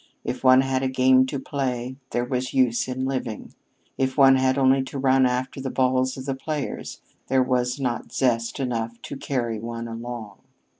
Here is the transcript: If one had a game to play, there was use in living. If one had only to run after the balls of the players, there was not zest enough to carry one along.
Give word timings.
If 0.23 0.43
one 0.43 0.61
had 0.61 0.81
a 0.81 0.87
game 0.87 1.27
to 1.27 1.37
play, 1.37 1.95
there 2.09 2.25
was 2.25 2.55
use 2.55 2.87
in 2.87 3.05
living. 3.05 3.53
If 3.99 4.17
one 4.17 4.35
had 4.35 4.57
only 4.57 4.81
to 4.85 4.97
run 4.97 5.27
after 5.27 5.61
the 5.61 5.69
balls 5.69 6.17
of 6.17 6.25
the 6.25 6.33
players, 6.33 6.99
there 7.27 7.43
was 7.43 7.79
not 7.79 8.11
zest 8.11 8.59
enough 8.59 8.99
to 9.03 9.15
carry 9.15 9.59
one 9.59 9.87
along. 9.87 10.39